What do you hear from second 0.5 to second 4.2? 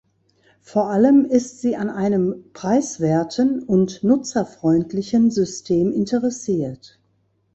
Vor allem ist sie an einem preiswerten und